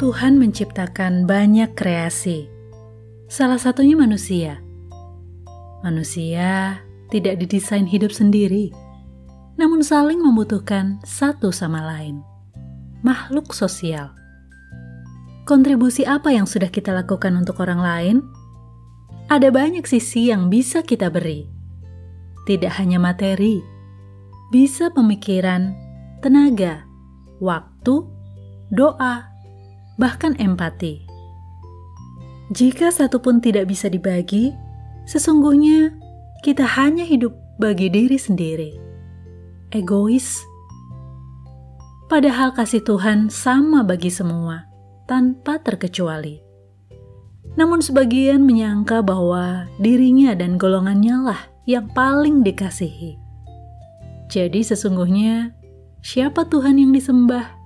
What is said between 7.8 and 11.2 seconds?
hidup sendiri, namun saling membutuhkan